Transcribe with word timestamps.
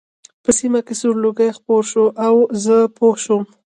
په 0.43 0.51
سیمه 0.59 0.79
کې 0.85 0.93
سور 1.01 1.15
لوګی 1.23 1.49
خپور 1.57 1.81
شو 1.91 2.05
او 2.25 2.35
زه 2.63 2.75
پوه 2.97 3.15
شوم 3.23 3.43